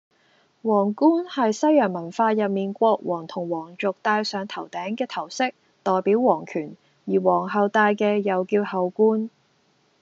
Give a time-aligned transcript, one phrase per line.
[0.63, 6.75] 王冠係西洋文化入面國王同王族戴上頭頂嘅頭飾，代表王權。
[7.05, 9.29] 而王后戴嘅又叫后冠